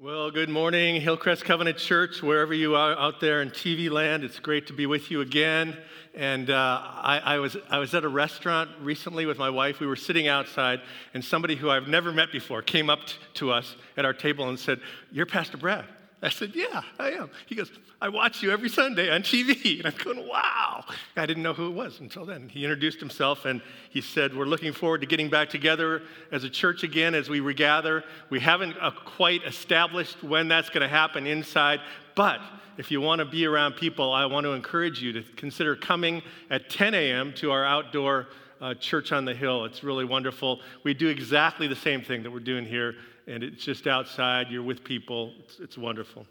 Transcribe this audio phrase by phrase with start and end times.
[0.00, 4.24] Well, good morning, Hillcrest Covenant Church, wherever you are out there in TV land.
[4.24, 5.76] It's great to be with you again.
[6.16, 9.78] And uh, I, I, was, I was at a restaurant recently with my wife.
[9.78, 10.80] We were sitting outside,
[11.14, 14.48] and somebody who I've never met before came up t- to us at our table
[14.48, 14.80] and said,
[15.12, 15.84] You're Pastor Brad.
[16.24, 17.30] I said, Yeah, I am.
[17.46, 17.70] He goes,
[18.00, 19.78] I watch you every Sunday on TV.
[19.84, 20.84] And I'm going, Wow.
[21.16, 22.48] I didn't know who it was until then.
[22.48, 26.50] He introduced himself and he said, We're looking forward to getting back together as a
[26.50, 28.04] church again as we regather.
[28.30, 31.80] We haven't uh, quite established when that's going to happen inside,
[32.14, 32.40] but
[32.78, 36.22] if you want to be around people, I want to encourage you to consider coming
[36.50, 37.32] at 10 a.m.
[37.34, 38.28] to our outdoor
[38.60, 39.64] uh, church on the hill.
[39.66, 40.60] It's really wonderful.
[40.82, 42.94] We do exactly the same thing that we're doing here
[43.26, 44.48] and it's just outside.
[44.50, 45.32] You're with people.
[45.40, 46.26] It's, it's wonderful.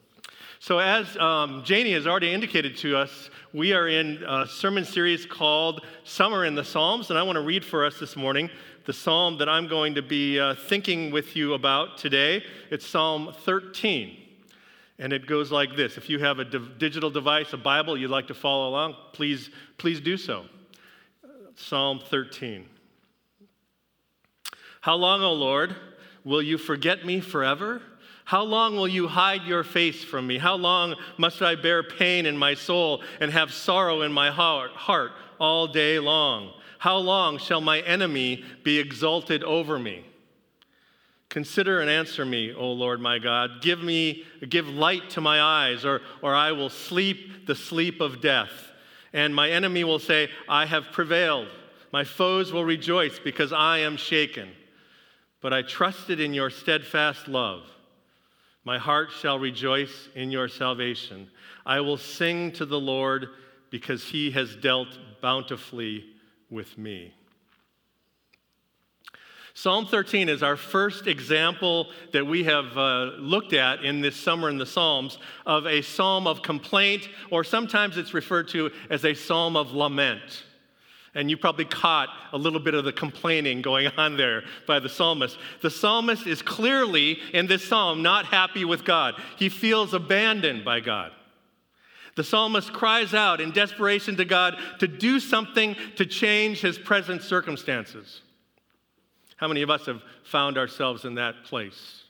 [0.60, 5.26] So, as um, Janie has already indicated to us, we are in a sermon series
[5.26, 8.50] called Summer in the Psalms, and I want to read for us this morning
[8.86, 12.44] the psalm that I'm going to be uh, thinking with you about today.
[12.70, 14.18] It's Psalm 13.
[15.00, 15.98] And it goes like this.
[15.98, 20.00] If you have a digital device, a Bible, you'd like to follow along, please, please
[20.00, 20.46] do so.
[21.56, 22.66] Psalm 13.
[24.82, 25.76] How long, O Lord?
[26.24, 27.82] Will you forget me forever?
[28.26, 30.38] How long will you hide your face from me?
[30.38, 35.12] How long must I bear pain in my soul and have sorrow in my heart,
[35.40, 36.54] all day long?
[36.80, 40.06] How long shall my enemy be exalted over me?
[41.28, 43.62] Consider and answer me, O Lord my God.
[43.62, 48.22] Give me, give light to my eyes, or, or I will sleep the sleep of
[48.22, 48.52] death.
[49.12, 51.48] And my enemy will say, I have prevailed.
[51.92, 54.50] My foes will rejoice because I am shaken
[55.44, 57.64] but I trusted in your steadfast love.
[58.64, 61.30] My heart shall rejoice in your salvation.
[61.66, 63.28] I will sing to the Lord
[63.70, 64.88] because he has dealt
[65.22, 66.06] bountifully
[66.50, 67.14] with me.
[69.54, 74.50] Psalm 13 is our first example that we have uh, looked at in this summer
[74.50, 79.14] in the Psalms of a psalm of complaint, or sometimes it's referred to as a
[79.14, 80.46] psalm of lament.
[81.16, 84.90] And you probably caught a little bit of the complaining going on there by the
[84.90, 85.38] psalmist.
[85.62, 89.16] The psalmist is clearly in this psalm not happy with God.
[89.38, 91.12] He feels abandoned by God.
[92.16, 97.24] The psalmist cries out in desperation to God to do something to change his present
[97.24, 98.22] circumstances.
[99.38, 102.04] How many of us have found ourselves in that place?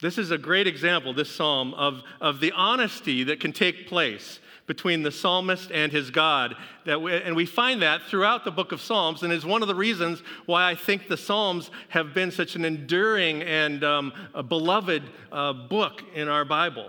[0.00, 4.40] This is a great example, this psalm, of, of the honesty that can take place
[4.70, 6.54] between the psalmist and his God.
[6.86, 9.68] That we, and we find that throughout the book of Psalms, and is one of
[9.68, 14.12] the reasons why I think the Psalms have been such an enduring and um,
[14.46, 16.88] beloved uh, book in our Bible.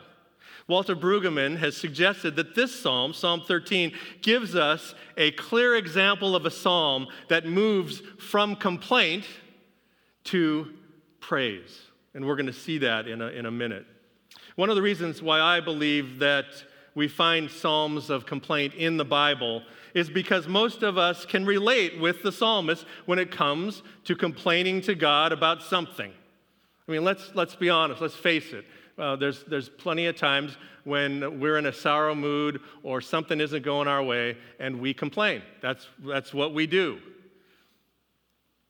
[0.68, 6.46] Walter Brueggemann has suggested that this psalm, Psalm 13, gives us a clear example of
[6.46, 9.26] a psalm that moves from complaint
[10.26, 10.72] to
[11.20, 11.82] praise.
[12.14, 13.88] And we're going to see that in a, in a minute.
[14.56, 16.46] One of the reasons why I believe that
[16.96, 19.64] we find Psalms of complaint in the Bible
[19.94, 24.82] is because most of us can relate with the psalmist when it comes to complaining
[24.82, 26.12] to God about something.
[26.88, 28.66] I mean, let's, let's be honest, let's face it.
[28.98, 33.64] Uh, there's, there's plenty of times when we're in a sorrow mood or something isn't
[33.64, 35.42] going our way and we complain.
[35.62, 37.00] That's, that's what we do.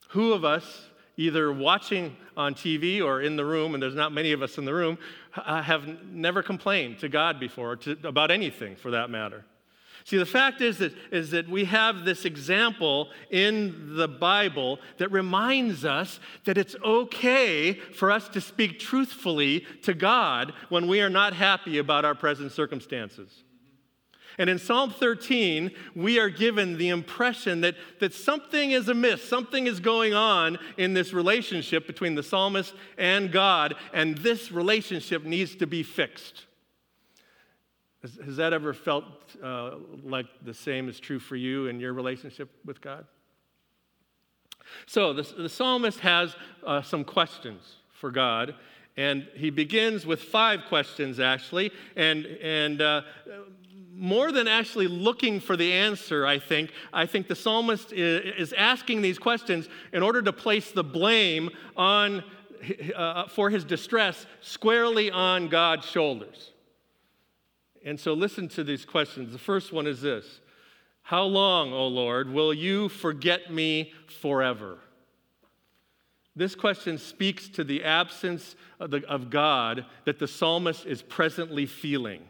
[0.10, 4.32] Who of us either watching on TV or in the room, and there's not many
[4.32, 4.98] of us in the room,
[5.32, 9.46] have never complained to God before, to, about anything for that matter.
[10.04, 15.12] See, the fact is that, is that we have this example in the Bible that
[15.12, 21.10] reminds us that it's okay for us to speak truthfully to God when we are
[21.10, 23.44] not happy about our present circumstances.
[24.38, 29.68] And in Psalm 13, we are given the impression that, that something is amiss, something
[29.68, 35.56] is going on in this relationship between the psalmist and God, and this relationship needs
[35.56, 36.46] to be fixed.
[38.02, 39.06] Has, has that ever felt
[39.44, 43.06] uh, like the same is true for you in your relationship with God?
[44.86, 46.36] So the, the psalmist has
[46.66, 48.56] uh, some questions for God,
[48.98, 53.02] and he begins with five questions actually, and, and uh,
[54.02, 59.04] more than actually looking for the answer, I think, I think the psalmist is asking
[59.04, 62.24] these questions in order to place the blame on,
[62.96, 66.52] uh, for his distress squarely on God's shoulders.
[67.86, 69.34] And so listen to these questions.
[69.34, 70.42] The first one is this
[71.04, 74.80] How long, O Lord, will you forget me forever?
[76.36, 81.68] This question speaks to the absence of, the, of God that the psalmist is presently
[81.68, 82.24] feeling.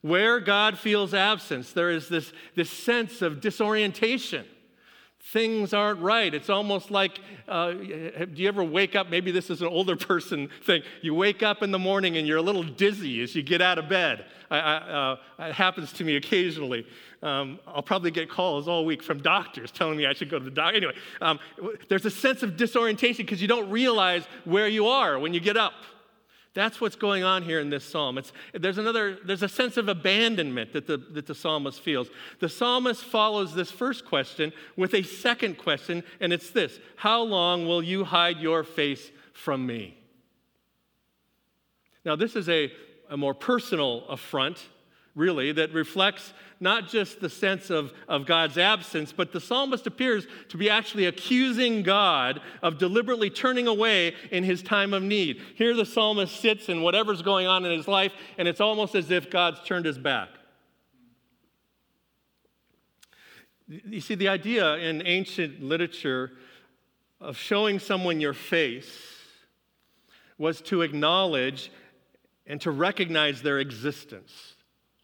[0.00, 4.46] Where God feels absence, there is this, this sense of disorientation.
[5.32, 6.32] things aren't right.
[6.32, 7.18] It's almost like,
[7.48, 9.10] uh, do you ever wake up?
[9.10, 10.82] Maybe this is an older person thing.
[11.02, 13.78] You wake up in the morning and you're a little dizzy as you get out
[13.78, 14.24] of bed.
[14.50, 16.86] I, I, uh, it happens to me occasionally.
[17.22, 20.44] Um, I'll probably get calls all week from doctors telling me I should go to
[20.44, 20.76] the doctor.
[20.76, 21.40] Anyway, um,
[21.88, 25.56] there's a sense of disorientation because you don't realize where you are when you get
[25.56, 25.72] up.
[26.58, 28.18] That's what's going on here in this psalm.
[28.18, 32.08] It's, there's another, there's a sense of abandonment that the, that the psalmist feels.
[32.40, 37.68] The psalmist follows this first question with a second question, and it's this How long
[37.68, 39.98] will you hide your face from me?
[42.04, 42.72] Now, this is a,
[43.08, 44.60] a more personal affront,
[45.18, 50.26] really, that reflects not just the sense of, of God's absence, but the psalmist appears
[50.48, 55.40] to be actually accusing God of deliberately turning away in his time of need.
[55.54, 59.10] Here the psalmist sits in whatever's going on in his life, and it's almost as
[59.10, 60.30] if God's turned his back.
[63.68, 66.32] You see, the idea in ancient literature
[67.20, 68.90] of showing someone your face
[70.38, 71.70] was to acknowledge
[72.46, 74.54] and to recognize their existence.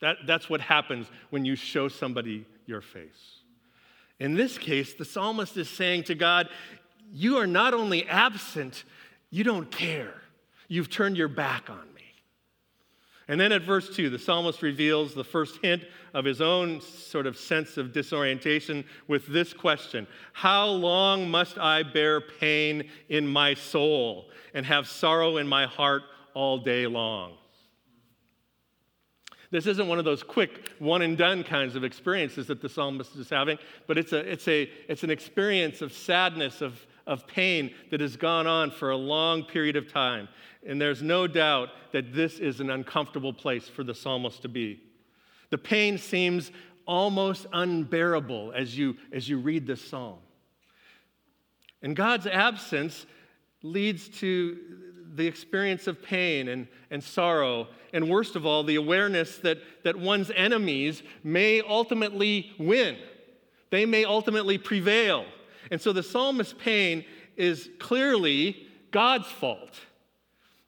[0.01, 3.41] That, that's what happens when you show somebody your face.
[4.19, 6.49] In this case, the psalmist is saying to God,
[7.13, 8.85] You are not only absent,
[9.31, 10.15] you don't care.
[10.69, 12.03] You've turned your back on me.
[13.27, 17.27] And then at verse 2, the psalmist reveals the first hint of his own sort
[17.27, 23.55] of sense of disorientation with this question How long must I bear pain in my
[23.55, 26.03] soul and have sorrow in my heart
[26.35, 27.33] all day long?
[29.55, 33.15] This isn't one of those quick one and done kinds of experiences that the psalmist
[33.15, 33.57] is having,
[33.87, 38.17] but it's, a, it's, a, it's an experience of sadness, of, of pain that has
[38.17, 40.27] gone on for a long period of time.
[40.67, 44.81] And there's no doubt that this is an uncomfortable place for the psalmist to be.
[45.51, 46.51] The pain seems
[46.85, 50.19] almost unbearable as you, as you read this psalm.
[51.81, 53.07] And God's absence
[53.63, 54.59] leads to
[55.15, 59.97] the experience of pain and, and sorrow, and worst of all, the awareness that, that
[59.97, 62.97] one's enemies may ultimately win.
[63.71, 65.25] They may ultimately prevail.
[65.71, 67.05] And so the psalmist's pain
[67.37, 69.81] is clearly God's fault.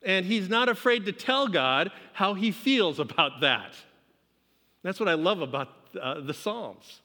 [0.02, 3.74] And he's not afraid to tell God how he feels about that.
[4.82, 5.68] That's what I love about
[6.00, 7.00] uh, the Psalms.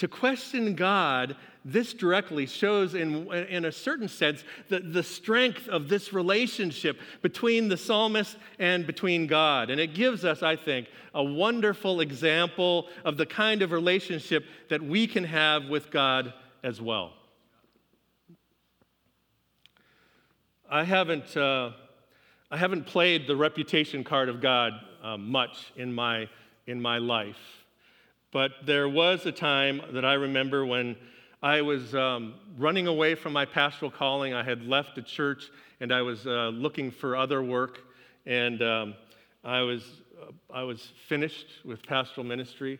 [0.00, 5.90] To question God this directly shows, in, in a certain sense, the, the strength of
[5.90, 9.68] this relationship between the psalmist and between God.
[9.68, 14.82] And it gives us, I think, a wonderful example of the kind of relationship that
[14.82, 16.32] we can have with God
[16.64, 17.12] as well.
[20.70, 21.72] I haven't, uh,
[22.50, 24.72] I haven't played the reputation card of God
[25.02, 26.26] uh, much in my,
[26.66, 27.59] in my life.
[28.32, 30.96] But there was a time that I remember when
[31.42, 34.34] I was um, running away from my pastoral calling.
[34.34, 35.50] I had left the church
[35.80, 37.80] and I was uh, looking for other work.
[38.26, 38.94] And um,
[39.42, 39.82] I, was,
[40.22, 42.78] uh, I was finished with pastoral ministry.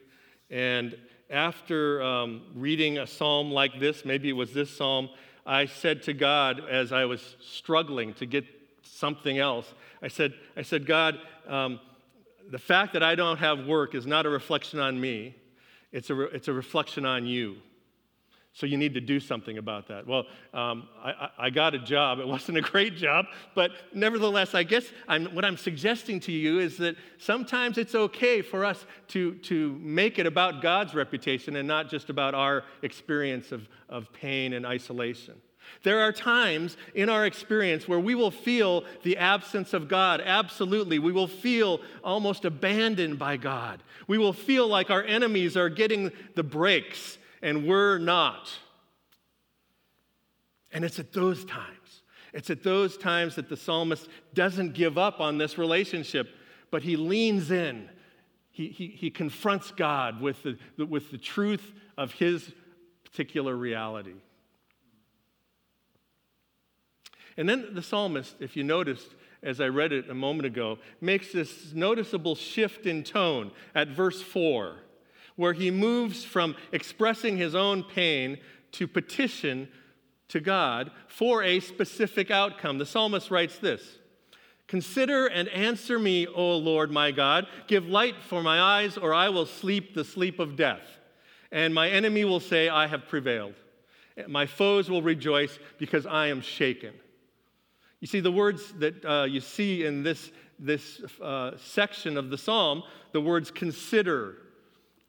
[0.50, 0.96] And
[1.30, 5.08] after um, reading a psalm like this, maybe it was this psalm,
[5.46, 8.44] I said to God as I was struggling to get
[8.82, 11.18] something else, I said, I said God,
[11.48, 11.80] um,
[12.50, 15.36] the fact that I don't have work is not a reflection on me,
[15.92, 17.56] it's a, re- it's a reflection on you.
[18.52, 20.08] So you need to do something about that.
[20.08, 22.18] Well, um, I, I, got a job.
[22.18, 26.58] It wasn't a great job, but nevertheless, I guess I'm, what I'm suggesting to you
[26.58, 31.68] is that sometimes it's okay for us to, to make it about God's reputation and
[31.68, 35.34] not just about our experience of, of pain and isolation.
[35.82, 40.20] There are times in our experience where we will feel the absence of God.
[40.24, 40.98] Absolutely.
[40.98, 43.82] We will feel almost abandoned by God.
[44.06, 48.50] We will feel like our enemies are getting the breaks and we're not.
[50.72, 55.20] And it's at those times, it's at those times that the psalmist doesn't give up
[55.20, 56.28] on this relationship,
[56.70, 57.88] but he leans in.
[58.52, 62.52] He, he, he confronts God with the, with the truth of his
[63.04, 64.14] particular reality.
[67.40, 71.32] And then the psalmist, if you noticed, as I read it a moment ago, makes
[71.32, 74.76] this noticeable shift in tone at verse 4
[75.36, 78.36] where he moves from expressing his own pain
[78.72, 79.66] to petition
[80.28, 82.76] to God for a specific outcome.
[82.76, 83.96] The psalmist writes this
[84.66, 87.46] Consider and answer me, O Lord my God.
[87.68, 90.82] Give light for my eyes, or I will sleep the sleep of death.
[91.50, 93.54] And my enemy will say, I have prevailed.
[94.28, 96.92] My foes will rejoice because I am shaken.
[98.00, 102.38] You see, the words that uh, you see in this, this uh, section of the
[102.38, 104.36] psalm, the words consider,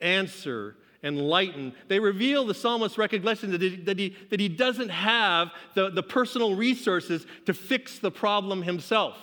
[0.01, 1.73] answer, enlighten.
[1.87, 6.03] They reveal the psalmist's recognition that he, that he, that he doesn't have the, the
[6.03, 9.17] personal resources to fix the problem himself,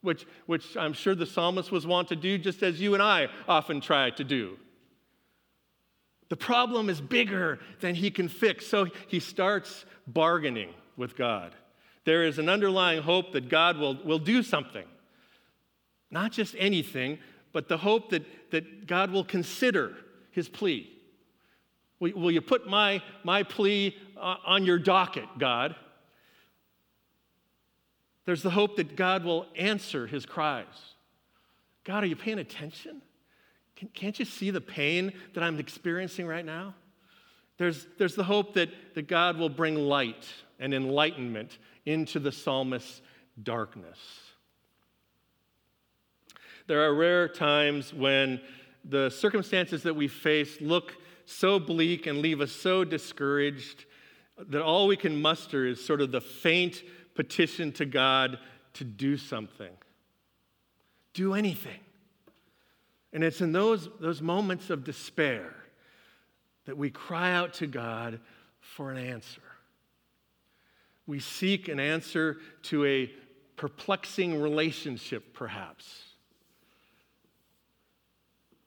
[0.00, 3.28] which, which I'm sure the psalmist was wont to do, just as you and I
[3.46, 4.58] often try to do.
[6.28, 11.54] The problem is bigger than he can fix, so he starts bargaining with God.
[12.06, 14.84] There is an underlying hope that God will, will do something.
[16.08, 17.18] Not just anything,
[17.52, 19.92] but the hope that, that God will consider
[20.30, 20.88] his plea.
[21.98, 25.74] Will, will you put my, my plea uh, on your docket, God?
[28.24, 30.94] There's the hope that God will answer his cries.
[31.82, 33.02] God, are you paying attention?
[33.74, 36.74] Can, can't you see the pain that I'm experiencing right now?
[37.58, 40.24] There's, there's the hope that, that God will bring light
[40.58, 43.02] and enlightenment into the psalmist's
[43.42, 43.98] darkness.
[46.66, 48.40] There are rare times when
[48.84, 53.84] the circumstances that we face look so bleak and leave us so discouraged
[54.48, 56.82] that all we can muster is sort of the faint
[57.14, 58.38] petition to God
[58.74, 59.72] to do something.
[61.14, 61.80] Do anything.
[63.12, 65.54] And it's in those, those moments of despair
[66.66, 68.20] that we cry out to God
[68.60, 69.40] for an answer.
[71.06, 73.10] We seek an answer to a
[73.56, 76.02] perplexing relationship, perhaps.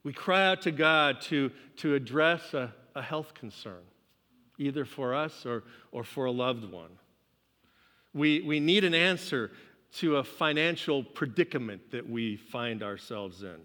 [0.04, 3.84] We cry out to God to, to address a, a health concern,
[4.58, 6.92] either for us or, or for a loved one.
[8.14, 9.52] We, we need an answer
[9.98, 13.58] to a financial predicament that we find ourselves in.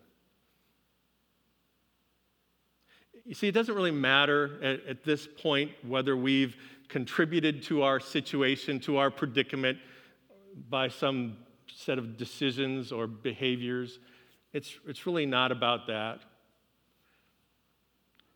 [3.27, 6.57] You see, it doesn't really matter at, at, this point whether we've
[6.89, 9.79] contributed to our situation, to our predicament
[10.69, 11.37] by some
[11.67, 13.99] set of decisions or behaviors.
[14.53, 16.21] It's, it's really not about that.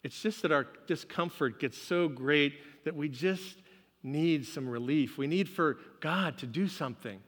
[0.03, 3.59] It's just that our discomfort gets so great that we just
[4.03, 5.19] need some relief.
[5.19, 7.21] We need for God to do something.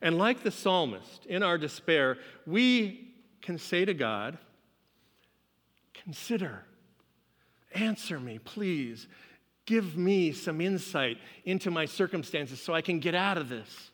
[0.00, 2.16] And like the psalmist, in our despair,
[2.46, 4.38] we can say to God,
[5.92, 6.64] Consider,
[7.74, 9.06] answer me, please.
[9.66, 13.90] Give me some insight into my circumstances so I can get out of this.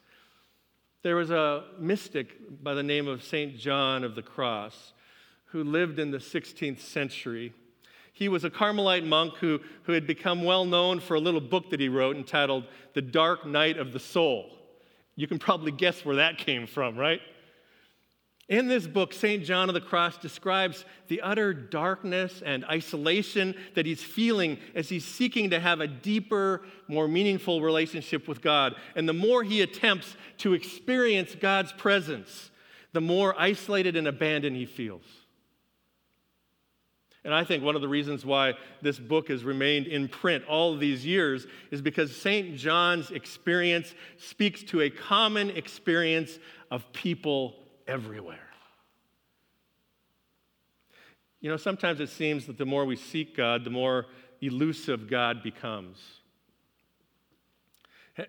[1.03, 3.57] There was a mystic by the name of St.
[3.57, 4.93] John of the Cross
[5.47, 7.53] who lived in the 16th century.
[8.13, 11.71] He was a Carmelite monk who, who had become well known for a little book
[11.71, 14.51] that he wrote entitled The Dark Night of the Soul.
[15.15, 17.21] You can probably guess where that came from, right?
[18.49, 19.43] In this book, St.
[19.43, 25.05] John of the Cross describes the utter darkness and isolation that he's feeling as he's
[25.05, 28.77] seeking to have a deeper, more meaningful relationship with God.
[28.95, 32.53] And the more he attempts to experience God's presence,
[32.93, 35.05] the more isolated and abandoned he feels.
[37.25, 40.77] And I think one of the reasons why this book has remained in print all
[40.77, 42.55] these years is because St.
[42.57, 46.39] John's experience speaks to a common experience
[46.71, 48.39] of people everywhere.
[51.41, 54.07] You know, sometimes it seems that the more we seek God, the more
[54.41, 55.99] elusive God becomes.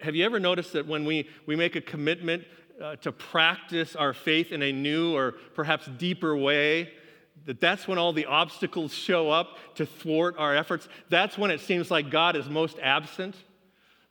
[0.01, 2.43] Have you ever noticed that when we, we make a commitment
[2.81, 6.91] uh, to practice our faith in a new or perhaps deeper way,
[7.45, 10.89] that that's when all the obstacles show up to thwart our efforts?
[11.09, 13.35] That's when it seems like God is most absent?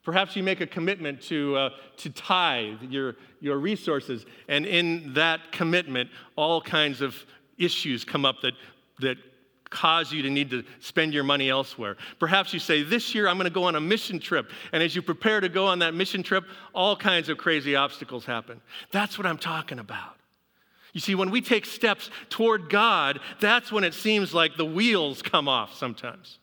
[0.07, 5.51] Perhaps you make a commitment to, uh, to tithe your, your resources, and in that
[5.51, 7.17] commitment, all kinds of
[7.59, 8.53] issues come up that,
[9.01, 9.17] that
[9.69, 11.97] cause you to need to spend your money elsewhere.
[12.21, 14.53] Perhaps you say, This year I'm going to go on a mission trip.
[14.71, 18.25] And as you prepare to go on that mission trip, all kinds of crazy obstacles
[18.25, 18.61] happen.
[18.93, 20.15] That's what I'm talking about.
[20.93, 25.21] You see, when we take steps toward God, that's when it seems like the wheels
[25.21, 26.39] come off sometimes.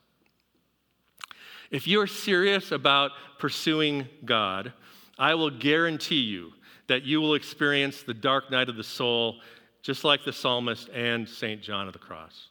[1.74, 4.74] If you're serious about pursuing God,
[5.18, 6.52] I will guarantee you
[6.86, 9.40] that you will experience the dark night of the soul,
[9.82, 11.64] just like the psalmist and St.
[11.64, 12.50] John of the Cross.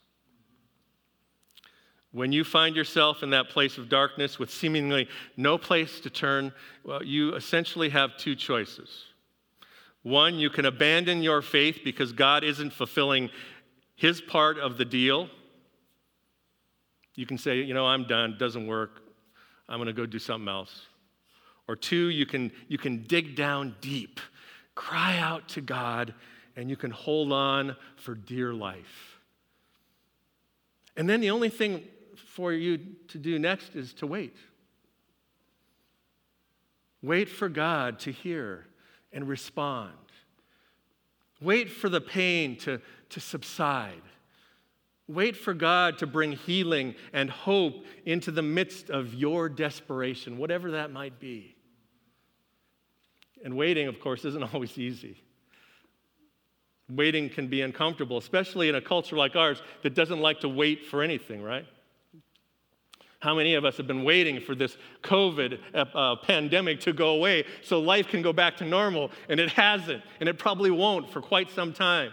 [2.11, 6.53] When you find yourself in that place of darkness with seemingly no place to turn,
[6.83, 9.05] well, you essentially have two choices.
[10.03, 13.31] One, you can abandon your faith because God isn't fulfilling
[13.95, 15.29] his part of the deal.
[17.15, 18.99] You can say, you know, I'm done, doesn't work.
[19.69, 20.87] I'm going to go do something else.
[21.69, 24.21] Or two, you can, you can dig down deep,
[24.75, 26.15] cry out to God,
[26.57, 29.19] and you can hold on for dear life.
[30.97, 31.85] And then the only thing
[32.17, 32.79] for you
[33.09, 34.37] to do next is to wait.
[37.03, 38.67] Wait for God to hear
[39.13, 39.93] and respond.
[41.41, 44.03] Wait for the pain to, to subside.
[45.09, 50.73] Wait for God to bring healing and hope into the midst of your desperation, whatever
[50.73, 51.57] that might be.
[53.45, 55.23] And waiting, of course, isn't always easy.
[56.89, 60.87] Waiting can be uncomfortable, especially in a culture like ours that doesn't like to wait
[60.87, 61.67] for anything, right?
[63.21, 67.11] How many of us have been waiting for this COVID uh, uh, pandemic to go
[67.11, 69.13] away so life can go back to normal?
[69.29, 72.11] And it hasn't, and it probably won't for quite some time.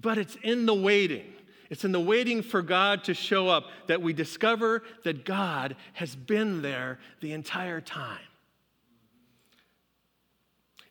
[0.00, 1.32] But it's in the waiting,
[1.68, 6.16] it's in the waiting for God to show up that we discover that God has
[6.16, 8.18] been there the entire time.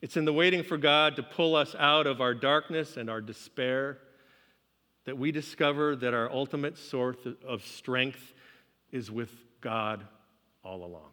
[0.01, 3.19] It's in the waiting for God to pull us out of our darkness and our
[3.19, 3.97] despair
[5.05, 8.33] that we discover that our ultimate source of strength
[8.91, 10.05] is with God
[10.63, 11.09] all along.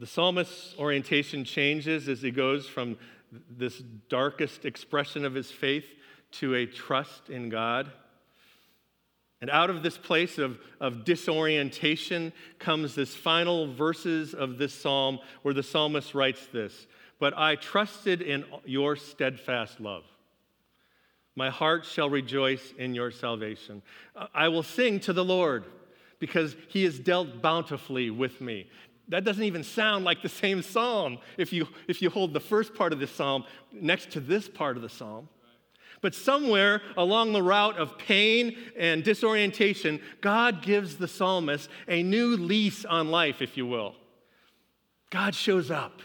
[0.00, 2.96] The psalmist's orientation changes as he goes from
[3.50, 5.84] this darkest expression of his faith
[6.32, 7.92] to a trust in God.
[9.42, 15.18] And out of this place of, of disorientation comes this final verses of this psalm
[15.42, 16.86] where the psalmist writes this
[17.18, 20.04] but I trusted in your steadfast love.
[21.36, 23.82] My heart shall rejoice in your salvation.
[24.34, 25.64] I will sing to the Lord
[26.18, 28.68] because he has dealt bountifully with me.
[29.10, 32.74] That doesn't even sound like the same psalm if you, if you hold the first
[32.74, 35.28] part of the psalm next to this part of the psalm.
[36.00, 42.36] But somewhere along the route of pain and disorientation, God gives the psalmist a new
[42.36, 43.96] lease on life, if you will.
[45.10, 46.00] God shows up.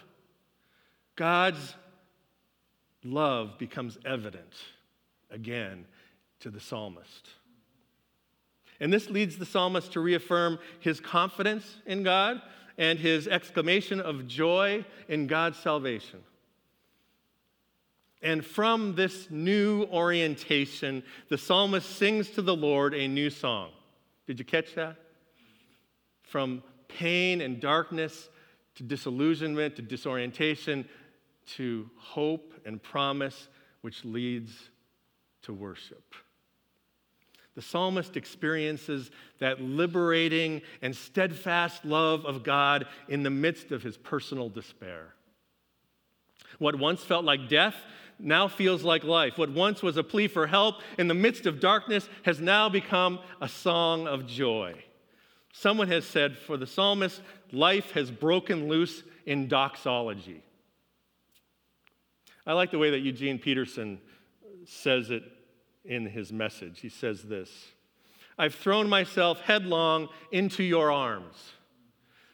[1.16, 1.76] God's
[3.04, 4.52] love becomes evident
[5.30, 5.86] again
[6.40, 7.30] to the psalmist.
[8.80, 12.42] And this leads the psalmist to reaffirm his confidence in God
[12.78, 16.20] and his exclamation of joy in God's salvation.
[18.22, 23.70] And from this new orientation, the psalmist sings to the Lord a new song.
[24.26, 24.96] Did you catch that?
[26.24, 28.30] From pain and darkness
[28.76, 30.88] to disillusionment to disorientation
[31.46, 33.48] to hope and promise,
[33.82, 34.70] which leads
[35.44, 36.16] to worship.
[37.56, 43.96] The psalmist experiences that liberating and steadfast love of God in the midst of his
[43.96, 45.14] personal despair.
[46.60, 47.76] What once felt like death
[48.20, 49.38] now feels like life.
[49.38, 53.20] What once was a plea for help in the midst of darkness has now become
[53.42, 54.76] a song of joy.
[55.54, 60.44] Someone has said, for the psalmist, life has broken loose in doxology.
[62.46, 64.00] I like the way that Eugene Peterson
[64.66, 65.24] says it
[65.88, 66.80] in his message.
[66.80, 67.50] He says this
[68.38, 71.54] I've thrown myself headlong into your arms.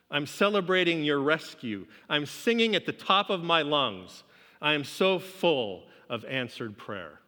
[0.10, 1.86] I'm celebrating your rescue.
[2.10, 4.24] I'm singing at the top of my lungs.
[4.62, 7.20] I am so full of answered prayer.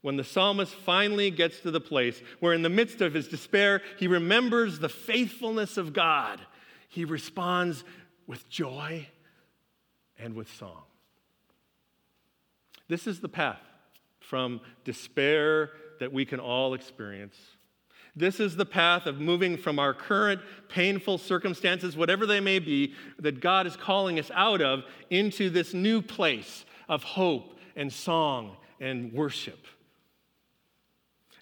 [0.00, 3.82] When the psalmist finally gets to the place where, in the midst of his despair,
[3.98, 6.40] he remembers the faithfulness of God,
[6.88, 7.84] he responds
[8.26, 9.06] with joy
[10.18, 10.82] and with song.
[12.88, 13.60] This is the path
[14.30, 17.36] from despair that we can all experience.
[18.14, 22.94] This is the path of moving from our current painful circumstances, whatever they may be,
[23.18, 28.56] that God is calling us out of, into this new place of hope and song
[28.78, 29.66] and worship.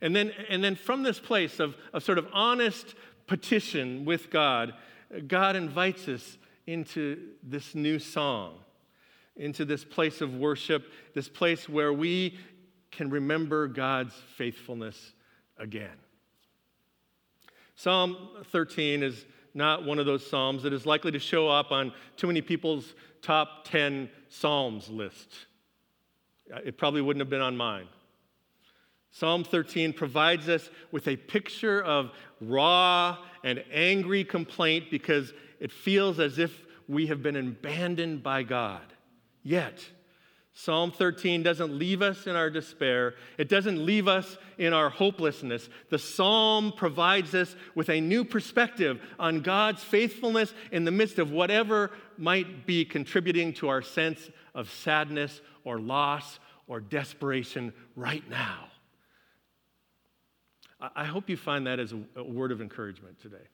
[0.00, 2.94] And then, and then from this place of, of sort of honest
[3.26, 4.72] petition with God,
[5.26, 8.54] God invites us into this new song
[9.38, 12.38] into this place of worship, this place where we
[12.90, 15.12] can remember God's faithfulness
[15.58, 15.96] again.
[17.76, 18.16] Psalm
[18.50, 19.24] 13 is
[19.54, 22.94] not one of those Psalms that is likely to show up on too many people's
[23.22, 25.46] top 10 Psalms list.
[26.64, 27.86] It probably wouldn't have been on mine.
[29.10, 36.20] Psalm 13 provides us with a picture of raw and angry complaint because it feels
[36.20, 38.82] as if we have been abandoned by God.
[39.42, 39.84] Yet,
[40.60, 43.14] Psalm 13 doesn't leave us in our despair.
[43.38, 45.68] It doesn't leave us in our hopelessness.
[45.88, 51.30] The psalm provides us with a new perspective on God's faithfulness in the midst of
[51.30, 58.64] whatever might be contributing to our sense of sadness or loss or desperation right now.
[60.80, 63.46] I hope you find that as a word of encouragement today.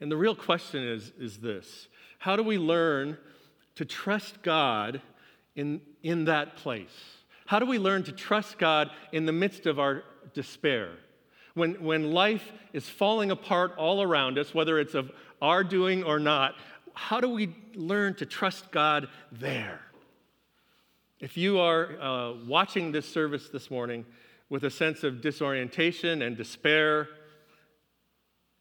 [0.00, 1.88] And the real question is, is this
[2.18, 3.18] How do we learn
[3.76, 5.00] to trust God
[5.54, 6.88] in, in that place?
[7.46, 10.02] How do we learn to trust God in the midst of our
[10.34, 10.90] despair?
[11.54, 15.10] When, when life is falling apart all around us, whether it's of
[15.40, 16.54] our doing or not,
[16.92, 19.80] how do we learn to trust God there?
[21.20, 24.04] If you are uh, watching this service this morning
[24.48, 27.08] with a sense of disorientation and despair,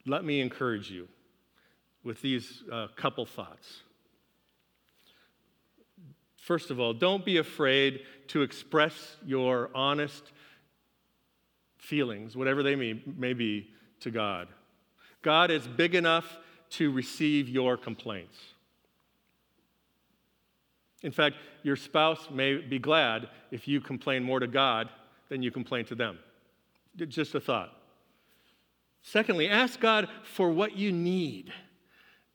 [0.06, 1.08] let me encourage you
[2.04, 3.82] with these uh, couple thoughts.
[6.36, 10.32] First of all, don't be afraid to express your honest
[11.78, 13.70] feelings, whatever they may, may be,
[14.02, 14.48] to God.
[15.22, 16.38] God is big enough
[16.72, 18.38] to receive your complaints.
[21.02, 24.90] In fact, your spouse may be glad if you complain more to God
[25.30, 26.20] than you complain to them.
[26.96, 27.72] Just a thought.
[29.02, 31.54] Secondly, ask God for what you need.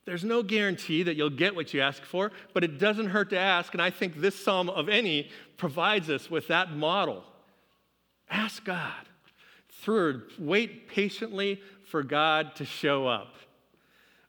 [0.06, 3.38] There's no guarantee that you'll get what you ask for, but it doesn't hurt to
[3.38, 3.72] ask.
[3.74, 7.22] And I think this psalm of any provides us with that model.
[8.28, 9.08] Ask God.
[9.68, 13.34] Third, wait patiently for God to show up.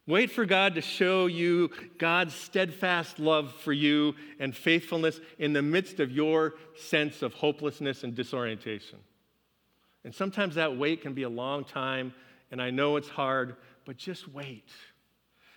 [0.06, 5.62] Wait for God to show you God's steadfast love for you and faithfulness in the
[5.62, 8.98] midst of your sense of hopelessness and disorientation.
[10.04, 12.12] And sometimes that wait can be a long time,
[12.50, 14.68] and I know it's hard, but just wait.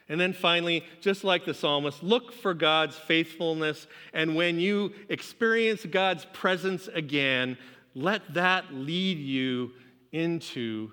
[0.07, 3.87] And then finally, just like the psalmist, look for God's faithfulness.
[4.13, 7.57] And when you experience God's presence again,
[7.95, 9.71] let that lead you
[10.11, 10.91] into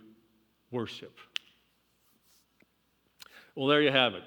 [0.71, 1.19] worship.
[3.55, 4.23] Well, there you have it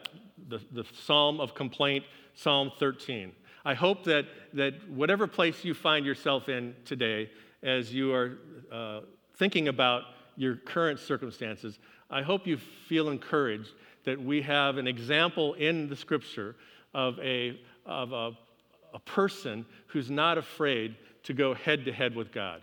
[0.47, 3.31] the, the Psalm of Complaint, Psalm 13.
[3.63, 7.31] I hope that, that whatever place you find yourself in today,
[7.63, 8.37] as you are
[8.71, 8.99] uh,
[9.37, 10.03] thinking about
[10.35, 11.79] your current circumstances,
[12.11, 13.71] I hope you feel encouraged
[14.05, 16.55] that we have an example in the scripture
[16.93, 18.31] of a, of a,
[18.93, 22.61] a person who's not afraid to go head to head with God.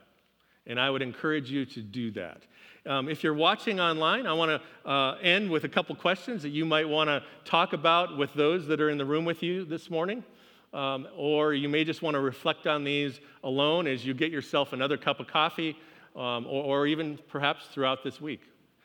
[0.67, 2.43] And I would encourage you to do that.
[2.87, 6.49] Um, if you're watching online, I want to uh, end with a couple questions that
[6.51, 9.65] you might want to talk about with those that are in the room with you
[9.65, 10.25] this morning.
[10.73, 14.73] Um, or you may just want to reflect on these alone as you get yourself
[14.73, 15.77] another cup of coffee,
[16.17, 18.41] um, or, or even perhaps throughout this week.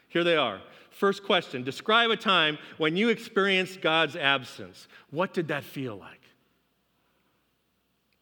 [0.07, 0.61] Here they are.
[0.91, 4.87] First question Describe a time when you experienced God's absence.
[5.11, 6.21] What did that feel like?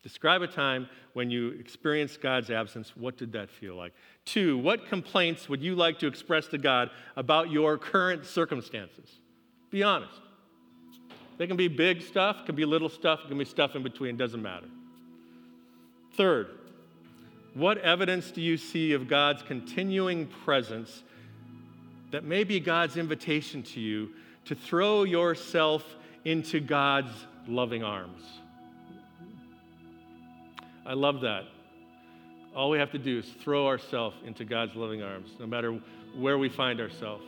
[0.04, 2.96] Describe a time when you experienced God's absence.
[2.96, 3.92] What did that feel like?
[4.24, 9.10] Two, what complaints would you like to express to God about your current circumstances?
[9.72, 10.22] Be honest.
[11.38, 14.42] They can be big stuff, can be little stuff, can be stuff in between, doesn't
[14.42, 14.68] matter.
[16.14, 16.50] Third,
[17.56, 21.04] what evidence do you see of God's continuing presence
[22.16, 24.12] that may be God's invitation to you
[24.46, 25.84] to throw yourself
[26.24, 27.12] into God's
[27.46, 28.24] loving arms.
[30.86, 31.44] I love that.
[32.56, 35.78] All we have to do is throw ourselves into God's loving arms, no matter
[36.16, 37.26] where we find ourselves.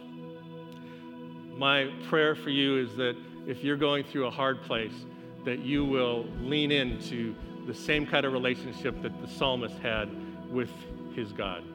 [1.58, 4.94] My prayer for you is that if you're going through a hard place,
[5.44, 10.08] that you will lean into the same kind of relationship that the psalmist had
[10.50, 10.72] with
[11.14, 11.66] his God.